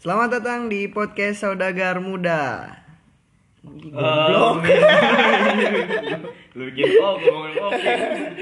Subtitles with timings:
[0.00, 2.72] Selamat datang di podcast Saudagar Muda.
[3.60, 4.64] Goblok.
[6.56, 7.92] Lu bikin oh ngomongin kopi.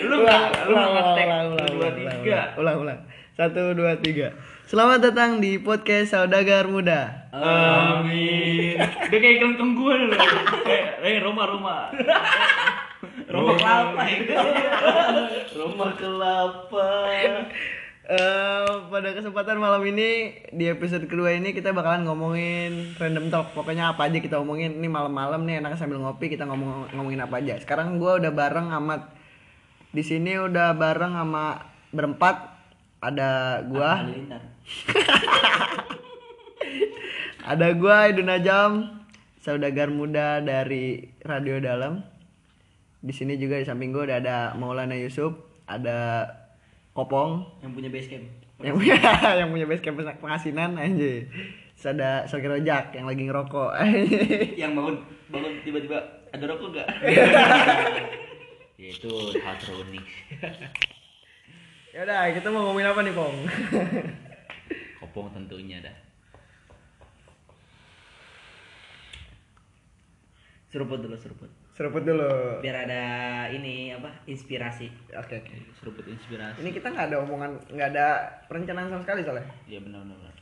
[0.06, 2.48] Lu enggak, lu ngetek ulang, ulang, ulang.
[2.54, 2.98] Ulang, ulang.
[3.34, 4.38] Satu, dua, tiga.
[4.70, 7.26] Selamat datang di podcast Saudagar Muda.
[7.34, 8.78] Amin.
[9.10, 10.14] Dia kayak kelengkeng gue lu.
[10.62, 11.90] Eh, eh Roma Roma.
[13.26, 14.04] Roma kelapa.
[15.58, 16.86] Roma kelapa.
[18.06, 23.50] Eh, pada kesempatan malam ini di episode kedua ini kita bakalan ngomongin random talk.
[23.50, 24.78] Pokoknya apa aja kita omongin.
[24.78, 27.58] Ini malam-malam nih enak sambil ngopi kita ngomong ngomongin apa aja.
[27.58, 29.10] Sekarang gua udah bareng amat
[29.90, 32.54] di sini udah bareng sama berempat.
[33.02, 33.98] Ada gua,
[37.58, 39.02] ada gua Idun Najam,
[39.42, 42.06] saudagar muda dari Radio Dalam.
[43.02, 45.34] Di sini juga di samping gua udah ada Maulana Yusuf,
[45.66, 46.45] ada
[46.96, 48.24] Kopong, Yang punya base camp.
[48.64, 48.96] yang punya
[49.44, 51.28] yang punya base camp pengasinan anjir.
[51.76, 53.70] Terus ada Rojak yang lagi ngerokok.
[54.64, 54.96] Yang bangun
[55.28, 55.98] bangun tiba-tiba
[56.32, 56.88] ada rokok enggak?
[58.80, 59.12] ya itu
[59.44, 60.06] hal terunik.
[61.92, 63.36] ya udah, kita mau ngomongin apa nih, Pong?
[65.04, 65.96] Kopong tentunya dah.
[70.76, 72.64] seruput dulu seruput Seruput dulu.
[72.64, 73.02] biar ada
[73.52, 75.54] ini apa inspirasi Oke, oke.
[75.76, 76.64] Seruput inspirasi.
[76.64, 78.06] Ini kita nggak ada omongan, nggak ada
[78.48, 79.44] perencanaan sama sekali soalnya.
[79.68, 80.32] Iya benar benar.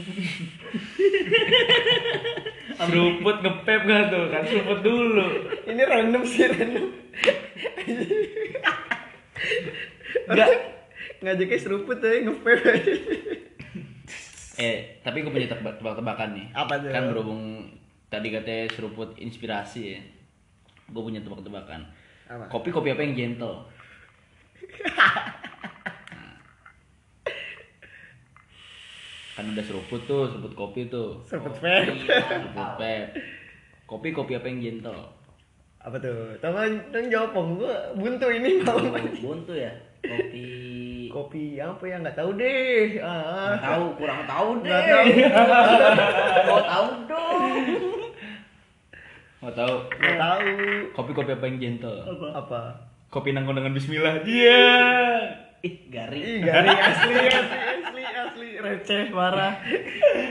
[2.80, 5.26] seruput ngepep gak tuh kan seruput dulu
[5.68, 6.86] Ini random sih, random.
[10.30, 10.48] enggak
[11.20, 12.60] Ngajaknya seruput ya, ngepep.
[14.56, 16.88] eh tapi gue punya tebak tebak-tebakan nih Apa tuh?
[16.88, 17.68] kan berhubung
[18.10, 20.00] tadi katanya seruput inspirasi ya
[20.86, 21.86] gue punya tebak-tebakan
[22.26, 22.44] Apa?
[22.48, 23.64] kopi kopi apa yang gentle
[26.10, 26.36] Nah.
[29.32, 31.86] kan udah seruput tuh seruput kopi tuh Seruput pep.
[31.96, 33.06] seruput pep
[33.84, 35.00] kopi kopi apa yang gentle
[35.80, 36.36] Apa tuh?
[36.38, 37.56] Tolong, tolong jawab, Pong.
[37.56, 38.84] Gua buntu ini Oh,
[39.24, 40.44] buntu ya kopi
[41.08, 41.96] Kopi apa ya?
[41.98, 43.00] Nggak tahu deh.
[43.00, 43.48] Ah.
[43.50, 45.08] nggak tahu kurang tahu deh Nggak tahu.
[46.52, 47.42] mau tahu dong
[49.40, 50.48] mau tahu Nggak tahu.
[50.92, 51.96] kopi kopi apa yang gentle
[52.30, 52.60] Apa?
[53.08, 54.62] kopi nangkong dengan Bismillah dia
[55.60, 59.60] ih garing Ih, garing asli, asli, asli, asli, receh, parah.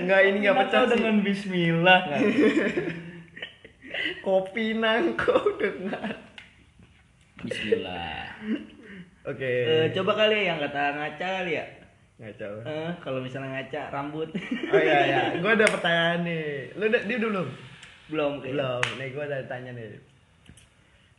[0.02, 0.92] Nggak ini nggak pecah sih.
[0.92, 2.02] dengan Bismillah
[4.20, 6.14] Kopi nangkau dengan.
[7.40, 8.26] Bismillah
[9.24, 9.46] Oke.
[9.46, 11.66] Eh, coba kali yang kata ngaca kali ya
[12.18, 12.50] Ngaco.
[12.66, 14.28] Eh, kalau misalnya ngaca rambut
[14.68, 16.74] Oh iya iya, gue ada pertanyaan nih.
[16.74, 17.46] Lu udah dia udah
[18.10, 18.42] belum?
[18.42, 18.82] belum kayak Belum.
[18.98, 19.88] Nih gue ada tanya nih.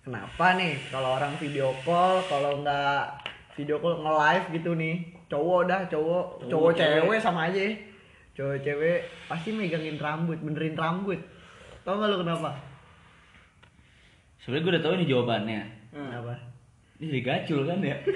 [0.01, 3.03] Kenapa nih kalau orang video call, kalau nggak
[3.55, 4.95] video call nge-live gitu nih,
[5.29, 7.63] cowok dah, cowok, cowok, cewek sama aja.
[8.35, 11.21] Cowok cewek pasti megangin rambut, benerin rambut.
[11.85, 12.71] Tau gak lu kenapa?
[14.41, 15.61] sebenarnya gue udah tahu ini jawabannya
[15.93, 16.35] Kenapa?
[16.97, 17.97] ini dari gacul kan ya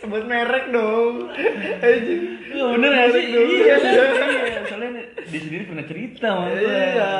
[0.00, 1.28] Sebut merek dong.
[1.82, 2.22] Anjing.
[2.54, 3.24] Iya bener gak sih?
[3.28, 3.76] Iya,
[5.26, 6.62] dia sendiri pernah cerita gue.
[6.62, 7.12] Iya.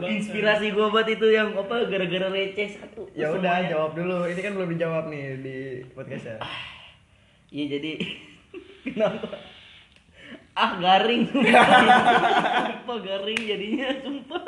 [0.00, 4.24] inspirasi gua buat itu yang apa gara-gara receh satu Ya udah jawab dulu.
[4.26, 5.56] Ini kan belum dijawab nih di
[5.92, 6.36] podcast ya.
[7.50, 7.92] Iya jadi
[8.88, 9.28] kenapa?
[10.56, 11.22] Ah garing.
[12.80, 14.42] Sumpah garing jadinya sumpah.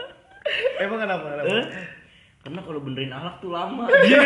[0.82, 1.26] Emang kenapa?
[1.36, 1.52] kenapa?
[1.52, 1.66] Eh?
[2.42, 3.86] Karena kalau benerin akhlak tuh lama.
[4.02, 4.18] Iya.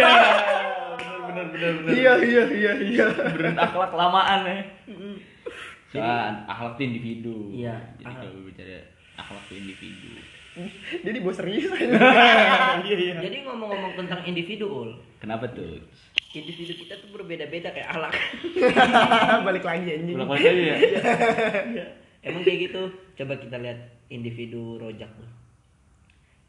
[1.29, 1.93] Bener bener bener.
[1.93, 3.07] Iya iya iya iya.
[3.13, 4.59] Beneran akhlak lamaan ya.
[5.91, 7.37] Soal akhlak tuh individu.
[7.55, 8.23] Iya, Jadi akhlak.
[8.27, 8.79] kalau bicara
[9.17, 10.11] akhlak tuh individu.
[11.07, 11.85] Jadi bos serius aja.
[12.87, 13.15] Iya iya.
[13.21, 14.91] Jadi ngomong-ngomong tentang individu, Ul.
[15.21, 15.81] Kenapa tuh?
[16.37, 18.13] Individu kita tuh berbeda-beda kayak akhlak.
[19.49, 20.17] Balik lagi anjing.
[20.17, 21.87] Pulang balik aja ya.
[22.21, 22.83] Emang kayak gitu.
[23.17, 23.79] Coba kita lihat
[24.13, 25.31] individu rojak tuh.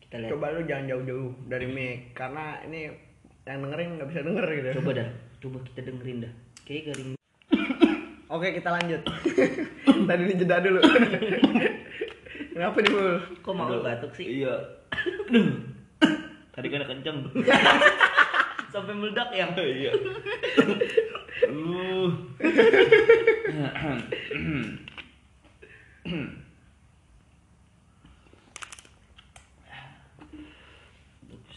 [0.03, 0.31] Kita lihat.
[0.35, 2.91] Coba lu jangan jauh-jauh dari mic karena ini
[3.47, 4.67] yang dengerin nggak bisa denger gitu.
[4.83, 5.09] Coba dah.
[5.39, 6.33] Coba kita dengerin dah.
[6.67, 7.16] Kayak garing.
[8.27, 9.01] Oke kita lanjut.
[10.07, 10.83] Tadi ini jeda dulu.
[12.51, 13.15] Kenapa nih Bul?
[13.39, 14.43] Kok mau batuk sih?
[14.43, 14.51] Iya.
[15.31, 15.63] Aduh.
[16.55, 17.23] Tadi kan kenceng.
[18.73, 19.47] Sampai meledak ya?
[19.55, 19.91] Iya.
[21.47, 22.11] Uh.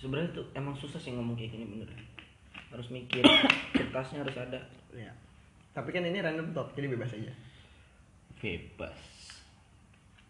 [0.00, 1.90] Sebenarnya tuh emang susah sih ngomong kayak gini bener.
[2.70, 3.26] Harus mikir.
[3.76, 4.62] Kertasnya harus ada.
[4.94, 5.12] Ya.
[5.70, 7.31] Tapi kan ini random talk jadi bebas aja.
[8.37, 8.99] Bebas.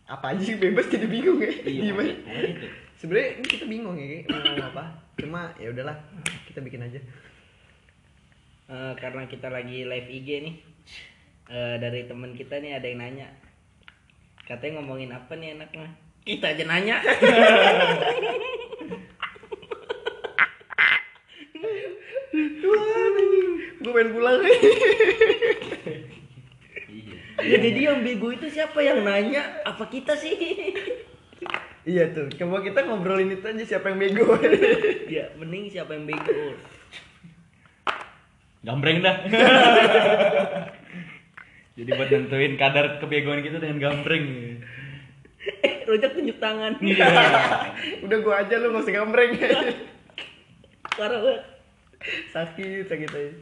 [0.04, 1.48] Apa aja sih bebas jadi bingung ya?
[1.62, 2.10] Iya, Gimana?
[2.10, 2.66] makanya- makanya itu.
[3.00, 4.84] Sebenarnya ini kita bingung ya mau ngomong apa.
[5.16, 5.96] Cuma ya udahlah,
[6.44, 7.00] kita bikin aja.
[8.66, 10.54] Eh, karena kita lagi live IG nih.
[11.48, 13.28] Eh, dari teman kita nih ada yang nanya.
[14.44, 15.88] Katanya ngomongin apa nih enaknya?
[16.20, 17.00] Kita aja nanya.
[23.80, 24.40] Gue pengen pulang.
[27.50, 29.62] Ya jadi yang bego itu siapa yang nanya?
[29.66, 30.34] Apa kita sih?
[31.82, 34.36] Iya tuh, coba kita ngobrolin itu aja siapa yang bego
[35.08, 36.54] ya, mending siapa yang bego.
[38.60, 39.16] Gambreng dah.
[41.80, 44.60] Jadi buat nentuin kadar kebegoan kita dengan gambreng.
[45.64, 46.76] Eh, rojak tunjuk tangan.
[46.84, 47.08] Iya.
[48.04, 49.40] Udah gua aja lu gak usah gambreng
[51.00, 51.42] Parah banget.
[52.36, 53.32] Sakit, sakit aja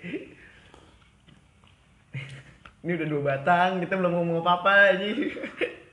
[2.78, 5.06] Ini udah dua batang, kita belum ngomong apa-apa aja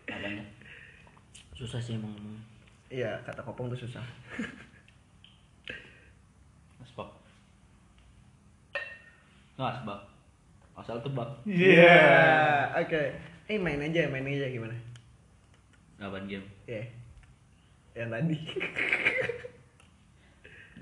[0.05, 0.43] Apanya?
[1.57, 2.37] Susah sih emang ngomong.
[2.93, 4.05] Iya, kata kopong tuh susah
[6.85, 7.09] Asbak.
[9.57, 10.01] Nggak asbak.
[10.75, 11.29] Asal tebak.
[11.47, 11.97] Iya,
[12.77, 13.03] oke
[13.45, 14.75] Eh main aja, main aja gimana?
[15.97, 16.45] Apaan game?
[16.69, 16.85] Iya
[17.95, 18.37] Yang tadi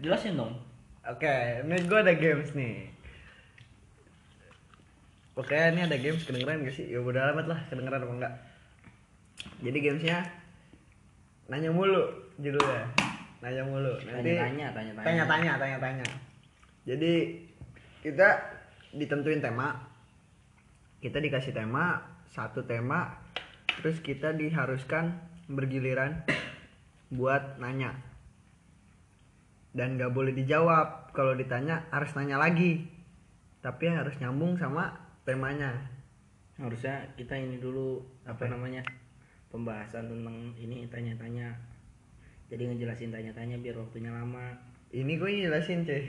[0.03, 0.59] Jelasin dong.
[1.03, 2.92] Oke, ini gue ada games nih.
[5.33, 6.85] Oke, ini ada games kedengeran gak sih?
[6.89, 8.33] Ya udah amat lah, kedengeran apa enggak.
[9.65, 10.19] Jadi gamesnya
[11.49, 12.05] nanya mulu
[12.37, 12.85] judulnya.
[13.41, 13.97] Nanya mulu.
[14.05, 15.05] Nanti Tanya-tanya, tanya-tanya.
[15.05, 16.07] Tanya-tanya, tanya-tanya.
[16.85, 17.13] Jadi
[18.05, 18.27] kita
[18.93, 19.89] ditentuin tema.
[21.01, 21.99] Kita dikasih tema,
[22.31, 23.19] satu tema,
[23.81, 25.17] terus kita diharuskan
[25.51, 26.23] bergiliran
[27.11, 27.93] buat nanya
[29.73, 32.85] dan gak boleh dijawab kalau ditanya harus nanya lagi
[33.65, 35.71] tapi harus nyambung sama temanya
[36.53, 38.85] Harusnya kita ini dulu apa namanya?
[39.49, 41.49] Pembahasan tentang ini tanya-tanya.
[42.45, 44.53] Jadi ngejelasin tanya-tanya biar waktunya lama.
[44.93, 46.05] ini gue jelasin cuy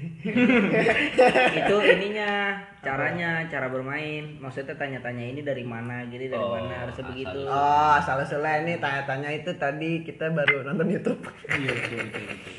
[1.57, 7.01] itu ininya caranya cara bermain maksudnya tanya-tanya ini dari mana jadi dari Oh, mana harusnya
[7.01, 11.17] asal- begitu oh salah salah ini tanya-tanya itu tadi kita baru nonton YouTube
[11.49, 12.53] Iya betul betul betul.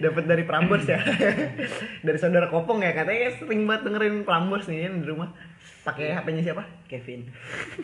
[0.00, 0.98] Dapat dari Prambors ya.
[2.06, 5.28] Dari saudara Kopong ya katanya sering banget dengerin Prambors nih kan di rumah.
[5.84, 6.64] Pakai HP-nya siapa?
[6.88, 7.28] Kevin.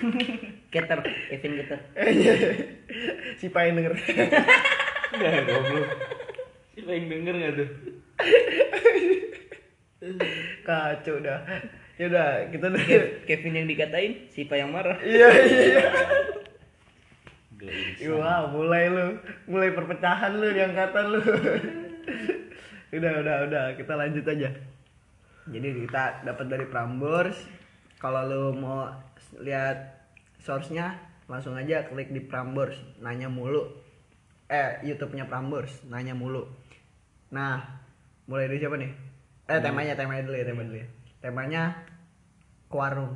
[0.73, 1.81] Keter Kevin Keter.
[3.41, 3.93] Si Pai denger.
[5.13, 5.89] Enggak goblok.
[6.73, 7.69] Siapa yang denger nggak tuh?
[10.65, 11.41] kacau dah.
[11.97, 12.83] Ya udah kita udah
[13.25, 14.97] Kevin yang dikatain siapa yang marah.
[15.01, 15.85] Iya iya
[17.57, 18.13] Gelisah.
[18.21, 19.17] Wah, mulai lu,
[19.49, 21.21] mulai perpecahan lu di angkatan lu.
[22.97, 24.51] Udah, udah, udah, kita lanjut aja.
[25.47, 27.39] Jadi kita dapat dari Prambors.
[27.97, 28.91] Kalau lu mau
[29.41, 30.07] lihat
[30.43, 33.67] source-nya, langsung aja klik di Prambors, nanya mulu.
[34.47, 36.47] Eh, YouTube-nya Prambors, nanya mulu.
[37.35, 37.63] Nah,
[38.31, 38.93] mulai dari siapa nih?
[39.47, 40.89] Eh, temanya, temanya dulu ya, tema dulu ya.
[41.23, 41.63] Temanya
[42.67, 43.15] ke warung.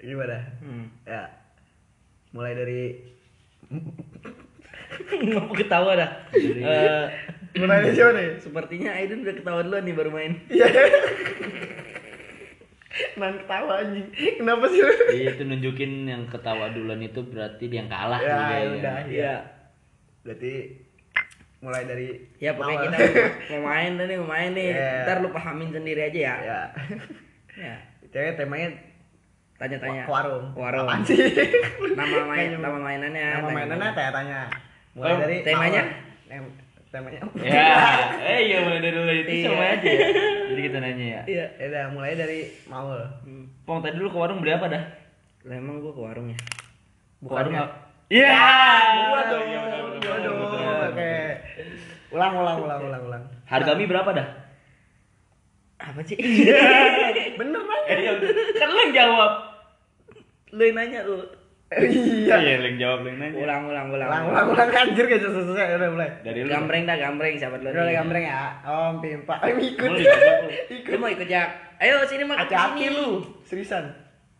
[0.00, 0.40] Gimana?
[0.64, 0.86] hmm.
[1.04, 1.24] Ya.
[2.32, 2.82] Mulai dari
[5.28, 7.12] ngapa ketawa dah mulai
[7.50, 8.28] dari siapa nih?
[8.38, 10.66] sepertinya Aiden udah ketawa duluan nih baru main Iya.
[13.14, 14.06] Nan ketawa anjing.
[14.10, 14.90] Kenapa sih lu?
[15.12, 18.18] Iya itu nunjukin yang ketawa duluan itu berarti dia yang kalah.
[18.18, 18.68] Ya, Iya, iya.
[18.72, 19.22] udah, Iya.
[19.22, 19.34] ya.
[20.20, 20.52] Berarti
[21.58, 22.06] mulai dari
[22.38, 22.86] ya pokoknya awal.
[22.86, 22.98] kita
[23.50, 24.90] mau main nih mau main nih Iya.
[25.02, 26.60] ntar lu pahamin sendiri aja ya ya.
[27.56, 27.74] ya
[28.08, 28.70] Cewek temanya
[29.56, 30.54] tanya-tanya warung.
[30.54, 31.18] warung Apaan sih?
[31.92, 34.40] nama main nama mainannya Nama mainannya tanya-tanya.
[34.94, 35.82] Mulai Oh, dari temanya?
[36.88, 37.20] Temanya.
[37.36, 37.68] Ya,
[38.30, 39.46] eh iya mulai dari dulu itu Iya.
[39.46, 40.06] sama aja ya.
[40.48, 41.20] Jadi kita nanya ya.
[41.26, 43.00] iya Ya udah, mulai dari Maul.
[43.22, 43.44] Hmm.
[43.62, 44.84] Pong tadi dulu ke warung beli apa dah?
[45.40, 46.48] lah emang gua ke warung ya Ke
[47.24, 47.76] warung Bukannya- apa?
[48.08, 48.30] Iya.
[49.06, 49.44] Gua dong.
[49.44, 50.38] Iya, benar, Gua dong.
[50.88, 51.12] Oke.
[52.08, 53.22] Ulang, ulang, ulang, ulang, ulang.
[53.44, 54.28] Harga mie berapa dah?
[55.78, 56.18] apa sih
[57.38, 57.80] Bener kan?
[57.86, 58.12] Eh, iya,
[58.52, 59.32] kan lu yang jawab.
[60.48, 61.22] lu yang nanya lu
[61.68, 62.36] Iya.
[62.40, 63.36] Iya, yang jawab yang nanya.
[63.36, 65.76] ulang ulang ulang Ulang, ulang, ulang anjir gak selesai.
[65.76, 66.08] Udah mulai.
[66.24, 66.48] Dari lu.
[66.48, 67.94] gambreng dah gambreng sahabat lu Udah nih.
[67.94, 68.40] gambreng ya.
[68.64, 69.34] Om Pimpa.
[69.44, 69.90] Ayo ikut.
[69.92, 70.00] Lu.
[70.88, 71.48] lu mau ikut jak
[71.78, 72.96] ayo sini Hati-hati sini.
[72.96, 73.08] lu.
[73.44, 73.84] Seriusan.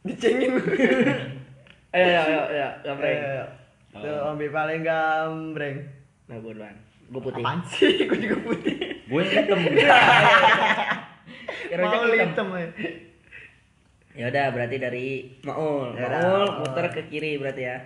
[0.01, 0.57] Dicengin
[1.95, 3.19] ayo ayo ayo, ayo gambreng.
[3.93, 5.77] Tuh Om Pimpa paling gambreng.
[6.29, 6.77] nah gua duluan
[7.09, 7.93] gua putih Apaan sih?
[8.09, 8.77] Gue juga putih.
[9.05, 9.61] Gue hitam.
[11.69, 12.47] Ya, Mau hitam.
[14.19, 14.27] Ya.
[14.27, 15.07] udah berarti dari
[15.41, 16.59] Maul Ya udah, Maul Maul.
[16.61, 17.77] muter ke kiri berarti ya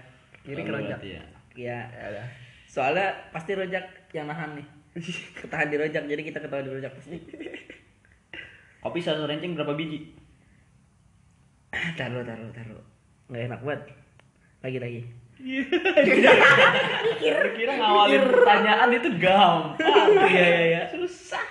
[0.42, 0.96] Kiri Oh, kerojak.
[0.96, 1.22] berarti ya.
[1.54, 2.26] ya Ya udah.
[2.64, 4.66] soalnya pasti rojak yang nahan nih
[5.38, 7.16] ketahan di rojak jadi kita ketahan di rojak pasti
[8.80, 10.10] Kopi satu renceng berapa biji?
[11.94, 12.82] taruh taruh taruh
[13.26, 13.82] nggak enak banget
[14.60, 15.00] lagi lagi
[17.18, 20.08] Kira-kira ngawalin pertanyaan itu gampang.
[20.30, 21.42] iya iya iya Susah.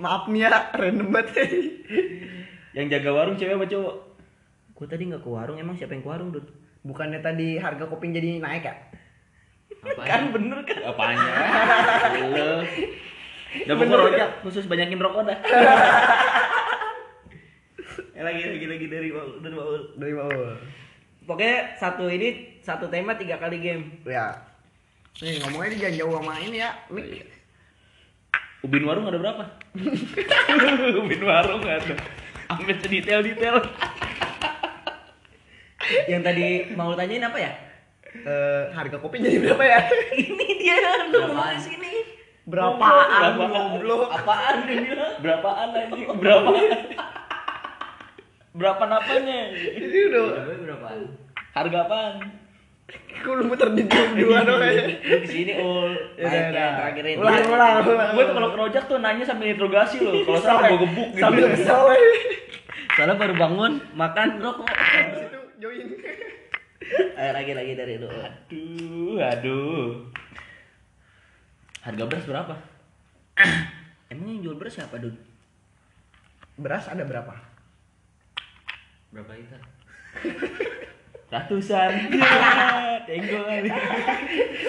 [0.00, 1.36] Maaf nih ya random banget
[2.76, 3.96] Yang jaga warung cewek apa cowok?
[4.78, 6.46] Gue tadi nggak ke warung, emang siapa yang ke warung, Dun?
[6.80, 8.72] bukannya tadi harga kopi jadi naik ya
[10.00, 10.80] Kan bener kan?
[10.80, 11.32] Apanya?
[13.66, 15.38] Udah pokok rojak, khusus banyakin rokok dah.
[18.10, 19.80] Eh, lagi lagi lagi dari Baul, dari Baul.
[19.96, 20.12] dari
[21.24, 23.96] Pokoknya satu ini satu tema tiga kali game.
[24.04, 24.36] ya
[25.24, 27.24] nih ngomongnya dia jangan jauh sama ini ya Mik.
[28.60, 29.44] Ubin warung ada berapa?
[31.00, 31.96] Ubin warung ada.
[32.52, 33.56] Ambil detail-detail.
[36.06, 37.52] Yang tadi mau tanyain apa ya?
[38.10, 39.86] Eh, harga kopi jadi berapa ya
[40.18, 40.74] ini dia
[41.14, 41.92] lu ngomong di sini.
[42.42, 43.78] berapaan Berapaan?
[43.78, 45.14] goblok Apaan dia bilang?
[45.22, 46.06] Berapaan anjing?
[46.22, 46.50] Berapa?
[48.50, 49.38] Berapa napanya?
[49.54, 50.22] ini udah
[50.58, 51.00] berapaan?
[51.54, 52.14] Harga apaan?
[53.20, 55.92] Kok lu muter di dua dua doang ya Lu di sini ul.
[56.16, 56.60] Ya udah, Baik, udah.
[56.64, 57.16] yang terakhir ini.
[57.20, 58.10] Ulang, ulang, ulang.
[58.16, 60.14] Gue tuh kalau ke rojak tuh nanya sambil interogasi loh.
[60.24, 61.20] Kalau salah gue gebuk gitu.
[61.20, 61.98] sambil kesel ya.
[62.96, 64.66] Soalnya baru bangun, makan rokok.
[64.72, 65.86] Habis itu join
[67.20, 68.08] Ayo lagi lagi dari lu.
[68.08, 69.88] Aduh, aduh.
[71.84, 72.54] Harga beras berapa?
[74.12, 75.14] Emang yang jual beras siapa, Dun?
[76.60, 77.32] beras ada berapa
[79.16, 79.60] Berapa liter?
[81.30, 81.90] Ratusan.
[83.00, 83.70] Ya, tenggol kali.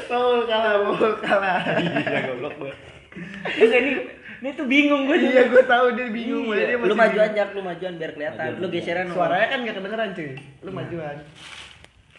[0.07, 2.73] oh kalah mau kalah Iya, goblok gue.
[3.51, 3.91] Terus ini
[4.39, 6.73] ini tuh bingung gue iya gue tahu dia bingung Iya.
[6.73, 8.55] dia Lu majuan jak, lu majuan biar kelihatan.
[8.55, 8.61] Majuan.
[8.61, 10.29] Lu geseran suaranya kan gak kedengeran cuy
[10.61, 11.15] lu majuan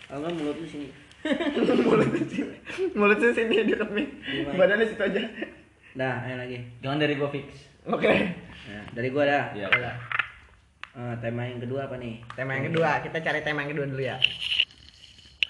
[0.06, 0.88] Oh enggak mulut lu sini.
[1.87, 2.56] mulutnya sini
[2.92, 4.58] mulutnya sini deket mic Gimana?
[4.58, 5.22] badannya situ aja
[5.92, 6.58] Nah, ayo lagi.
[6.78, 7.46] Jangan dari gue fix.
[7.84, 8.11] oke
[8.62, 9.44] Nah, dari gua dah.
[9.52, 9.66] Iya.
[10.92, 12.20] Eh, tema yang kedua apa nih?
[12.37, 14.16] tema yang kedua kita cari tema yang kedua dulu ya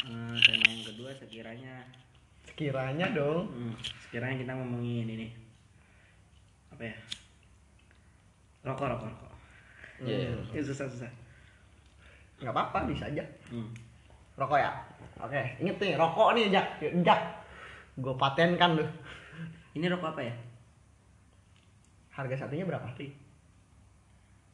[0.02, 1.74] Eh, tema yang kedua sekiranya
[2.46, 5.28] sekiranya dong hmm, sekiranya kita ngomongin ini.
[6.70, 6.94] Apa ya?
[8.62, 9.32] Rokok, rokok, rokok.
[10.02, 10.30] Iya.
[10.30, 10.52] Hmm.
[10.52, 11.10] Ini susah, susah.
[12.38, 13.70] nggak apa-apa bisa aja Hmm.
[14.34, 14.74] rokok ya
[15.18, 16.66] oke inget nih rokok nih jak
[17.06, 17.20] jak
[17.94, 18.82] gue patenkan lu
[19.72, 20.34] Ini rokok apa ya?
[22.10, 22.82] harga satunya berapa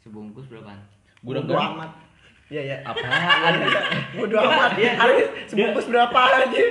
[0.01, 0.79] Sebungkus berapaan?
[1.21, 1.75] Gudang Bodo garing.
[1.77, 1.91] amat
[2.49, 3.55] iya ya Apaan?
[4.17, 6.63] bodo amat harga sebungkus berapa aja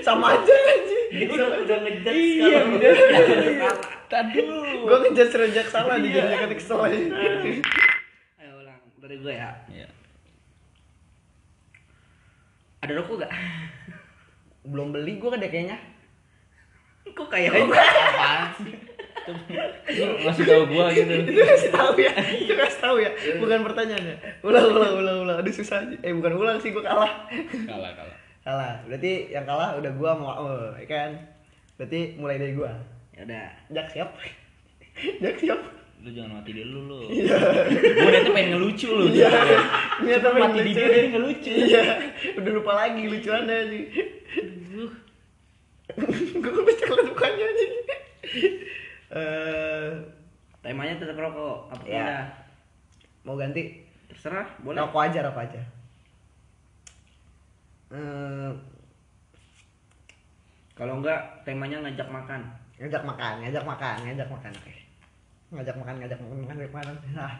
[0.00, 2.68] sama aja aja udah udah ngejat Iya, sekarang.
[2.74, 2.92] udah.
[4.06, 4.44] Tadu.
[4.82, 6.96] gue ngejat serejak salah di jadi jaket kesel aja
[8.36, 9.50] Ayo ulang dari gue ya.
[9.66, 9.88] Iya.
[12.80, 13.32] Ada rokok gak?
[14.62, 15.78] belum beli gue ada kayaknya
[17.04, 18.74] Kok kayak Apaan sih?
[19.22, 21.14] Lu ngasih tahu gua gitu.
[21.22, 25.50] itu kasih tahu ya itu kasih tahu ya bukan pertanyaannya ulang ulang ulang ulang aduh
[25.50, 27.28] susah aja eh bukan ulang sih gue kalah
[27.62, 28.16] Kalah, kalah.
[28.40, 31.10] kalah berarti yang kalah udah gue mau oh, ya kan
[31.76, 32.72] berarti mulai dari gue
[33.12, 33.46] Ya udah.
[33.70, 34.10] jak siap
[35.18, 35.60] jak siap
[36.02, 37.00] Lu jangan mati dulu lu.
[37.14, 37.38] iya
[37.94, 39.06] Gua niatnya pengen ngelucu lu.
[39.06, 39.30] iya.
[40.02, 40.82] Niat Cuma mati di lucu?
[40.82, 41.50] dia ngelucu.
[41.54, 41.82] iya
[42.34, 43.82] udah lupa lagi lucuannya sih
[46.34, 47.46] gue bisa kelas bukannya
[49.12, 49.88] eh
[50.62, 51.74] Temanya tetap rokok.
[51.74, 52.22] Apa Ya.
[53.22, 54.78] mau ganti Terserah, boleh.
[54.78, 55.60] rokok aja rokok aja
[57.90, 58.50] Eh,
[60.72, 62.40] Kalau enggak temanya ngajak makan.
[62.78, 64.74] ngajak makan ngajak makan ngajak makan oke
[65.52, 67.32] ngajak makan ngajak makan ngajak makan nah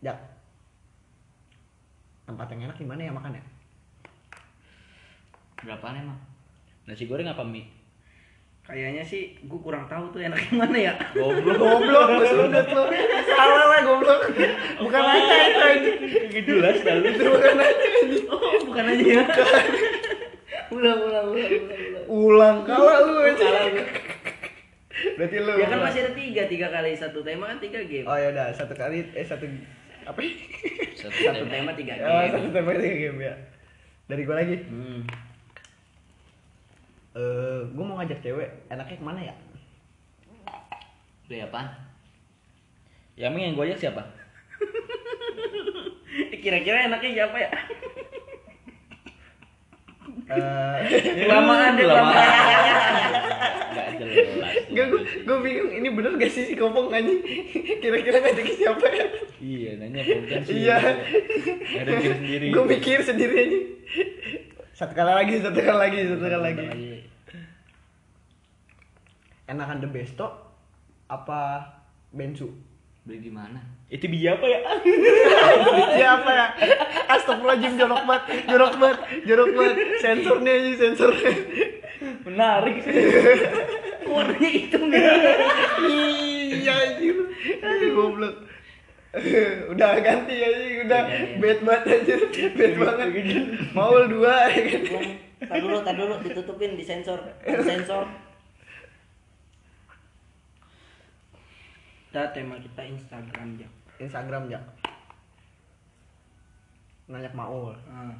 [0.00, 0.16] jak
[2.24, 3.44] tempat yang enak di mana ya makan ya
[5.58, 6.16] Berapaan emang?
[6.86, 7.66] Nasi goreng apa mie?
[8.68, 10.92] Kayaknya sih gue kurang tahu tuh enak yang mana ya.
[11.10, 11.56] Goblok.
[11.56, 12.84] goblok gue sundut lo
[13.26, 14.20] salah lah goblok
[14.78, 15.90] bukan itu aja
[16.28, 17.06] Gak jelas dah lu.
[17.06, 18.24] itu bukan anjing.
[18.28, 19.24] Oh, bukan aja ya.
[20.68, 22.04] ulang, ulang, ulang, ulang, ulang.
[22.06, 23.86] ulang kalah lu aja Salah gue.
[25.14, 28.04] berarti lu Ya kan masih ada tiga, tiga kali satu tema kan tiga game.
[28.04, 29.48] oh ya udah satu kali eh satu
[30.04, 30.32] apa ya?
[30.94, 31.48] Satu Satu tema.
[31.48, 32.30] tema tiga Oh, game.
[32.30, 33.34] satu tema tiga game ya
[34.04, 35.00] dari gua lagi Hmm.
[37.14, 39.34] eh gua mau ngajak cewek enaknya ke mana ya
[41.24, 41.68] Beli apaan?
[43.12, 44.00] Ya emang yang gue ajak siapa?
[46.42, 47.50] Kira-kira enaknya siapa ya?
[50.28, 50.76] Eh,
[51.24, 52.12] Kelamaan deh, Kelamaan.
[52.12, 53.52] kelamaan.
[53.72, 54.52] Gak jelas.
[54.68, 57.24] Gak, gue, gue bingung ini bener gak sih si kopong anjing
[57.80, 59.06] Kira-kira ngajakin siapa ya
[59.38, 60.54] Iya, nanya bukan sih.
[60.64, 60.76] Iya.
[61.76, 62.46] Ada diri sendiri.
[62.52, 63.58] Gue mikir sendiri aja
[64.74, 66.66] Satu kali lagi, satu kali lagi, satu kali lagi
[69.48, 70.26] Enakan The Besto
[71.08, 71.64] Apa
[72.12, 72.52] Bensu?
[73.08, 73.56] Beli di mana?
[73.88, 74.60] Itu biji apa ya?
[75.96, 76.46] Siapa ya?
[77.08, 81.32] Astagfirullahaladzim jorok banget, jorok banget, jorok banget Sensornya aja, sensornya
[82.28, 82.92] Menarik sih.
[84.04, 85.12] Warnanya hitam ya.
[85.88, 87.16] Iya anjir.
[87.64, 88.34] Aduh goblok.
[89.72, 91.36] udah ganti anjing, udah Iya, iya.
[91.40, 92.20] bad banget anjir.
[92.54, 93.08] Bad banget.
[93.72, 94.82] Maul dua ya kan.
[95.48, 98.04] Tar dulu, tar dulu ditutupin, disensor, disensor.
[102.08, 103.68] Kita tema kita Instagram ya.
[104.00, 104.56] Instagram ya.
[107.04, 107.76] Nanya ke Maul.
[107.84, 108.16] Ah.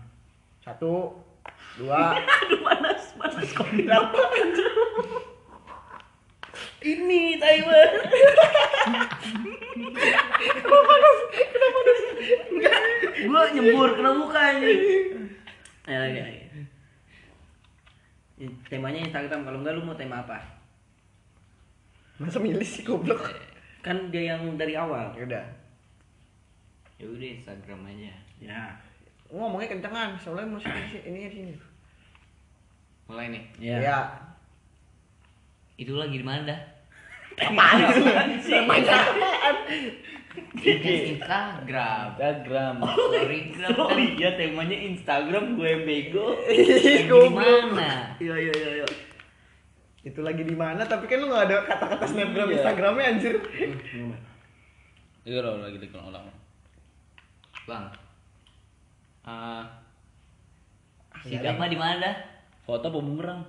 [0.61, 1.17] Satu,
[1.81, 2.13] dua,
[2.45, 4.21] Aduh panas, panas kok kenapa
[6.85, 7.91] Ini Taiwan.
[12.53, 12.81] Enggak,
[13.25, 14.81] gua nyembur kena muka anjing.
[15.89, 16.41] Ya lagi lagi.
[18.37, 20.61] Ini Temanya Instagram kalau enggak lu mau tema apa?
[22.19, 23.48] masa milih sih goblok.
[23.89, 25.17] Kan dia yang dari awal.
[25.17, 25.45] Ya udah.
[27.01, 28.13] Ya udah Instagram aja.
[28.37, 28.63] Ya.
[29.29, 30.69] Ngomongnya kencengan, soalnya musik
[31.01, 31.53] ini sini.
[33.09, 33.45] Mulai nih.
[33.57, 33.77] Ya.
[33.81, 33.99] Ya.
[35.75, 36.61] Itu lagi di mana dah?
[37.39, 37.81] Apaan
[38.43, 38.53] sih?
[38.53, 39.57] Apaan?
[40.59, 42.13] Instagram.
[42.19, 42.77] Instagram.
[42.83, 43.99] Story gram Oh kan.
[43.99, 46.35] iya temanya Instagram gue yang bego.
[46.45, 47.73] Ih, Lagi di goblok.
[47.73, 48.13] mana?
[48.19, 48.87] Iya iya iya iya.
[50.09, 50.89] Itu lagi di mana?
[50.89, 52.55] Tapi kan lu nggak ada kata-kata snapgram Iya.
[52.57, 53.35] Instagramnya anjir.
[55.29, 56.25] Iya lo lagi dikenal ulang.
[57.69, 57.85] Bang.
[59.29, 59.65] Eh
[61.29, 62.15] si Gama di mana dah?
[62.65, 63.45] Foto bumerang.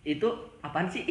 [0.00, 0.28] Itu
[0.64, 1.04] apaan sih?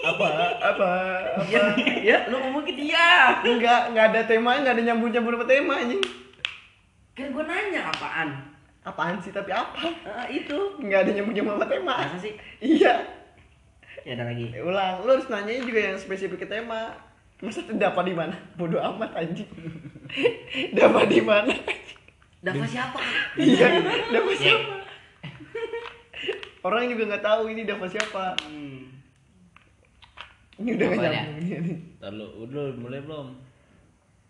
[0.00, 0.28] Apa?
[0.64, 0.90] Apa?
[1.52, 3.36] ya, ya, lu ngomong ke dia.
[3.44, 6.00] Enggak, enggak ada tema, enggak ada nyambung-nyambung sama tema anjing.
[7.12, 8.28] Kan gue nanya apaan?
[8.80, 9.92] Apaan sih tapi apa?
[10.08, 10.56] Ah, itu.
[10.80, 11.94] Enggak ada nyambung-nyambung sama tema.
[12.00, 12.32] Masa sih?
[12.64, 13.23] Iya.
[14.04, 14.52] Ya ada lagi.
[14.52, 16.92] Eh, Ulang, lu harus nanya juga yang spesifik ke tema.
[17.40, 18.36] Masa tuh dapat di mana?
[18.60, 19.48] Bodoh amat anjing.
[20.78, 21.56] dapat di mana?
[22.44, 23.00] Dapat siapa?
[23.40, 23.80] iya,
[24.12, 24.74] dapat siapa?
[26.60, 28.36] Orang juga nggak tahu ini dapat siapa.
[28.44, 28.92] Hmm.
[30.60, 31.22] Ini udah nggak Apanya?
[31.24, 31.48] nyambung.
[31.48, 31.72] Ini.
[32.00, 33.26] Ntar lu, udah mulai belum?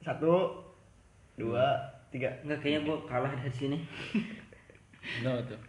[0.06, 0.34] Satu,
[1.34, 1.74] dua,
[2.14, 2.30] tiga.
[2.46, 3.78] Enggak kayaknya gue kalah dari sini.
[5.18, 5.60] Enggak tuh.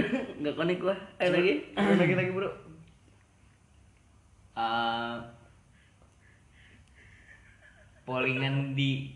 [0.40, 0.96] Enggak konek gua.
[1.20, 1.52] Ayo lagi.
[1.76, 2.67] lagi lagi bro.
[4.58, 5.14] Eh
[8.02, 9.14] pollingan di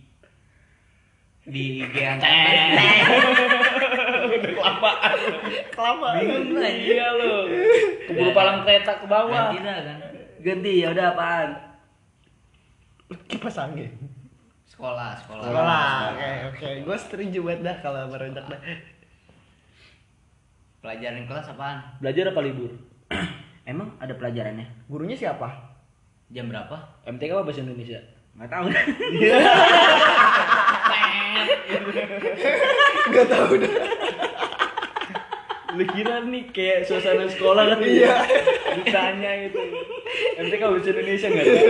[1.42, 2.70] di IG angkatan.
[5.74, 6.14] Kelamaan.
[6.22, 7.34] Bingung lah Iya lo.
[8.06, 9.50] Keburu palang kereta ke bawah.
[9.50, 9.98] Ganti dah kan.
[10.38, 11.50] Ganti ya udah apaan?
[13.26, 13.90] Kipas angin.
[14.70, 15.44] Sekolah, sekolah.
[15.44, 15.88] Sekolah.
[16.14, 16.68] Oke, oke.
[16.86, 18.60] Gue setuju banget dah kalau merendak dah.
[20.84, 21.78] Pelajaran kelas apaan?
[21.98, 22.72] Belajar apa libur?
[23.62, 24.66] Emang ada pelajarannya?
[24.90, 25.46] Gurunya siapa?
[26.34, 26.74] Jam berapa?
[27.06, 28.00] MTK apa bahasa Indonesia?
[28.34, 28.66] Enggak tahu.
[33.12, 33.72] Gak tahu dah.
[35.72, 37.78] Lu kira nih kayak suasana sekolah kan?
[37.86, 38.14] Iya.
[38.82, 39.60] Ditanya gitu.
[40.42, 41.68] MTK bahasa Indonesia enggak tahu.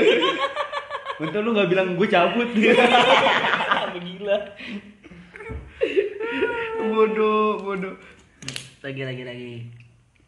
[1.28, 2.48] Untung lu gak bilang gue cabut.
[2.56, 4.38] Gila.
[6.82, 7.94] Bodoh, bodoh.
[8.82, 9.81] lagi lagi lagi.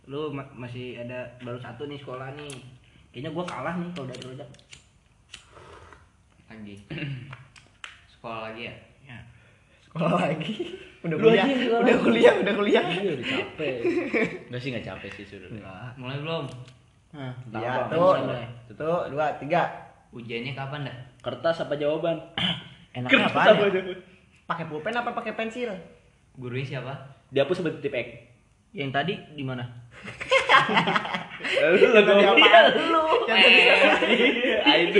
[0.05, 2.53] Lu ma- masih ada baru satu nih sekolah nih.
[3.09, 4.49] Kayaknya gua kalah nih kalau dari rojak.
[6.47, 6.75] Lagi.
[8.15, 8.75] Sekolah lagi ya?
[9.05, 9.19] Ya.
[9.85, 10.53] Sekolah lagi.
[11.05, 12.85] Udah Lu kuliah, aja udah kuliah, udah kuliah.
[12.89, 13.77] Iya udah capek.
[14.49, 15.53] Enggak sih enggak capek sih sudah.
[16.01, 16.45] Mulai belum?
[17.13, 18.17] Nah, Tambah, tuh.
[18.73, 19.69] Tuh, dua, tiga.
[20.17, 20.97] Ujiannya kapan dah?
[21.21, 22.17] Kertas apa jawaban?
[22.97, 23.53] enaknya Kertas apaan?
[23.53, 23.73] apa Ya?
[23.77, 24.01] jawaban?
[24.49, 25.77] Pakai pulpen apa pakai pensil?
[26.41, 26.97] Gurunya siapa?
[27.29, 28.09] Dihapus seperti tip X.
[28.73, 29.69] Yang tadi di mana?
[31.55, 32.35] Lu lagu Tadi apa?
[32.35, 32.65] apaan?
[32.89, 33.05] Lu.
[33.27, 33.39] Yang
[33.85, 34.17] tadi
[34.65, 34.99] Ah, itu.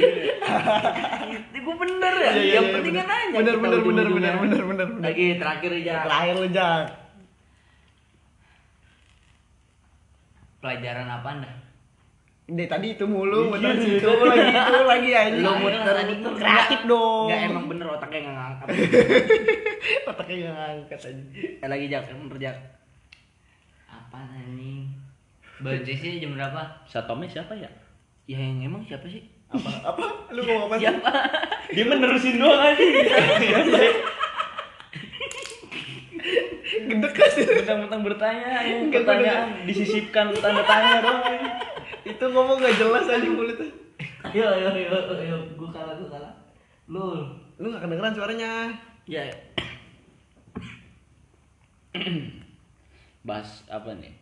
[1.35, 2.31] Itu gua bener ya.
[2.31, 3.37] Iya, iya, yang iya, penting kan nanya.
[3.41, 4.87] Bener, bener, bener, bener, bener, bener.
[5.01, 5.97] Lagi terakhir ya.
[6.05, 6.85] Terakhir lu, Jak.
[10.59, 11.55] Pelajaran apaan dah?
[12.45, 15.33] Deh tadi itu mulu, muter situ lagi itu lagi aja.
[15.35, 17.25] Lu Ayo, muter tadi muter kreatif dong.
[17.25, 18.67] Enggak emang bener otaknya enggak ngangkat.
[20.13, 21.23] Otaknya nggak ngangkat aja.
[21.65, 22.57] Eh, lagi jak, bener jak.
[24.15, 24.87] Apaan anjing?
[25.59, 26.63] Belajarnya jam berapa?
[26.87, 27.67] Satome siapa ya?
[28.31, 29.27] Ya yang emang siapa sih?
[29.51, 29.67] Apa?
[29.91, 30.31] Apa?
[30.31, 30.87] Lu ngomong apa sih?
[30.87, 31.11] Siapa?
[31.75, 32.79] Dia menerusin doang aja.
[36.85, 37.43] Gedek kasih.
[37.59, 41.43] Mentang-mentang bertanya, yang Enggak, pertanyaan disisipkan tanda tanya doang.
[42.07, 43.67] Itu ngomong gak jelas aja mulutnya.
[44.31, 46.33] Ayo ayo ayo ayo gua kalah gua kalah.
[46.87, 47.19] Lu
[47.59, 48.71] Lu gak kedengeran suaranya.
[49.11, 49.27] ya
[53.25, 54.13] Bahas apa nih?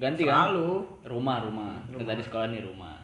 [0.00, 0.48] Ganti kan?
[0.50, 0.88] Selalu.
[1.04, 1.72] Rumah, rumah.
[1.92, 2.96] Kan Tadi sekolah nih rumah.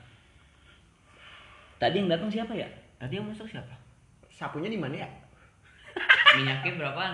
[1.76, 2.68] Tadi yang datang siapa ya?
[2.94, 3.76] tadi yang masuk siapa?
[4.32, 5.08] Sapunya di mana ya?
[6.40, 7.12] Minyaknya berapaan?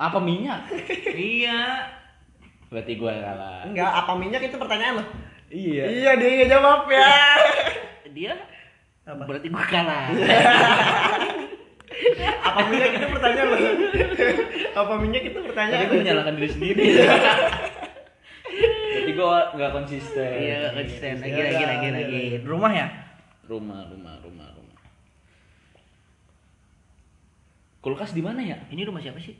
[0.00, 0.64] Apa minyak?
[1.12, 1.84] iya.
[2.72, 3.68] Berarti gua kalah.
[3.68, 5.04] Enggak, apa minyak itu pertanyaan lo?
[5.52, 5.84] Iya.
[5.84, 7.12] Iya, dia nggak jawab ya.
[8.16, 8.32] Dia
[9.04, 9.22] Apa?
[9.28, 10.08] Berarti gua kalah.
[12.48, 13.56] Apa minyak itu pertanyaan lo?
[14.80, 15.78] Apa minyak itu pertanyaan?
[15.78, 16.82] Tadi gue menyalahkan diri sendiri.
[18.92, 20.30] Jadi gue nggak konsisten.
[20.38, 21.14] Iya, nggak konsisten.
[21.18, 21.92] Lagi Iya, lagi iya, lagi iya.
[21.96, 22.22] lagi.
[22.44, 22.86] Rumah ya?
[23.48, 24.78] Rumah, rumah, rumah, rumah.
[27.82, 28.56] Kulkas di mana ya?
[28.70, 29.34] Ini rumah siapa sih?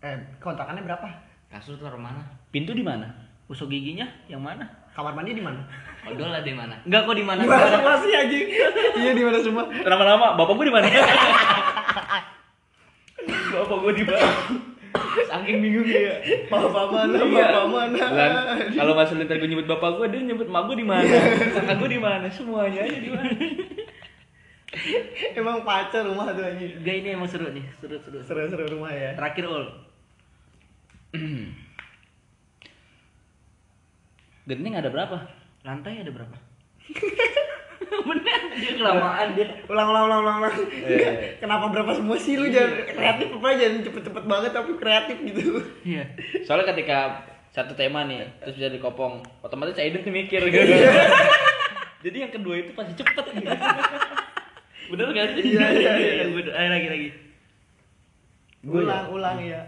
[0.00, 1.08] Eh, kontrakannya berapa?
[1.48, 2.20] Kasur taruh mana?
[2.52, 3.08] Pintu di mana?
[3.50, 4.68] Usuk giginya yang mana?
[4.94, 5.64] Kamar mandi di mana?
[6.06, 6.78] Odol ada di mana?
[6.86, 7.40] Enggak kok di mana?
[7.42, 8.46] Di mana semua sih anjing?
[9.00, 9.64] Iya di mana semua?
[9.70, 10.86] Lama-lama, bapak gue di mana?
[13.70, 14.26] Bapak gue di mana?
[15.30, 16.18] Saking bingungnya ya.
[16.50, 17.14] Bapak mana?
[17.22, 17.46] Iya.
[17.54, 18.02] Bapak mana?
[18.10, 18.34] Lan,
[18.74, 21.06] kalau nggak sulit gue nyebut bapak gue, dia nyebut mak gue di mana,
[21.54, 23.30] kakak gue di mana, semuanya aja di mana.
[25.38, 26.82] Emang pacar rumah tuh anjing.
[26.82, 28.18] Enggak ini emang seru nih, seru seru.
[28.26, 29.14] Seru-seru rumah ya.
[29.14, 29.66] Terakhir ul.
[34.50, 35.30] Gening ada berapa?
[35.62, 36.34] Lantai ada berapa?
[38.08, 39.46] Bener, dia kelamaan dia.
[39.66, 40.36] Ulang ulang ulang ulang.
[40.46, 40.54] ulang.
[40.86, 41.36] Eh.
[41.42, 45.42] Kenapa berapa semua sih lu jangan kreatif apa jangan cepet-cepet banget tapi kreatif gitu.
[45.82, 46.04] Iya.
[46.46, 46.98] Soalnya ketika
[47.50, 50.62] satu tema nih, terus bisa dikopong, otomatis Aiden tuh mikir gitu.
[52.06, 53.50] Jadi yang kedua itu pasti cepet gitu.
[54.90, 55.42] Bener gak sih?
[55.54, 56.24] Iya iya iya.
[56.30, 56.52] Iya.
[56.54, 57.08] Ayo lagi lagi.
[58.60, 59.10] Gua Ulang ya?
[59.10, 59.60] ulang ya.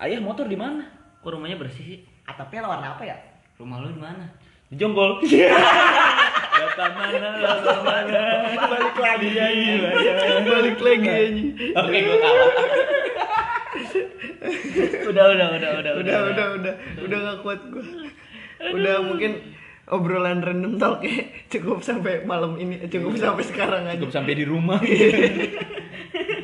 [0.00, 0.84] Ayah motor di mana?
[1.20, 1.98] Kok rumahnya bersih sih?
[2.24, 3.16] Atapnya warna apa ya?
[3.60, 4.24] Rumah lu di mana?
[4.72, 5.20] Di Jonggol.
[8.70, 9.80] Balik lagi anjing.
[10.48, 11.48] Balik lagi anjing.
[11.76, 12.52] Oke, gue kalah.
[15.10, 17.84] Udah, udah, udah, udah, Udah udah udah udah gak kuat gua.
[18.72, 19.30] Udah mungkin
[19.90, 23.98] obrolan random talk ya cukup sampai malam ini cukup sampai sekarang aja.
[23.98, 24.78] Cukup sampai di rumah.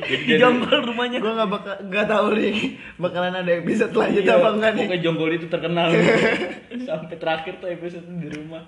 [0.07, 1.19] Jadi Di jonggol rumahnya.
[1.19, 2.55] Gue nggak bakal nggak tahu nih
[2.95, 4.85] bakalan ada episode lanjut Iya, apa enggak nih.
[4.87, 5.87] Pokoknya Jonggol itu terkenal.
[6.87, 8.63] Sampai terakhir tuh episode di rumah.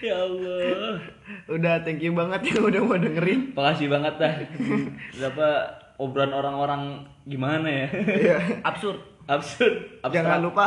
[0.00, 0.96] Ya Allah.
[1.46, 3.40] Udah thank you banget yang udah mau dengerin.
[3.52, 4.34] Makasih banget dah.
[5.20, 5.46] Berapa
[6.00, 6.82] obrolan orang-orang
[7.28, 7.86] gimana ya?
[7.92, 8.38] Iya.
[8.64, 8.98] Absurd.
[9.28, 10.02] Absurd.
[10.02, 10.12] Abstrak.
[10.12, 10.66] Jangan lupa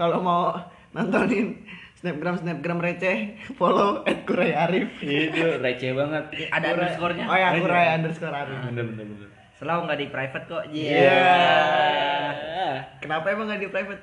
[0.00, 0.42] kalau mau
[0.90, 1.54] nontonin
[2.00, 4.88] snapgram snapgram receh follow @kurayarif.
[5.04, 6.24] Itu receh banget.
[6.48, 7.24] Ada underscore-nya.
[7.28, 8.56] Oh ya kuray underscore arif.
[8.72, 9.28] Bener bener bener.
[9.60, 10.64] Selalu nggak di private kok.
[10.72, 10.96] Iya.
[10.96, 12.72] Iya.
[13.04, 14.02] Kenapa emang nggak di private?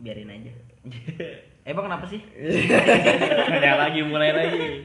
[0.00, 0.52] Biarin aja.
[1.64, 2.20] Emang kenapa sih?
[3.48, 4.84] Nanya lagi mulai lagi.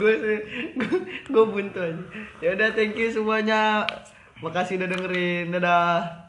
[0.00, 0.14] gue
[1.28, 2.04] gue buntu aja.
[2.40, 3.84] Ya udah thank you semuanya.
[4.40, 5.52] Makasih udah dengerin.
[5.52, 6.24] Dadah.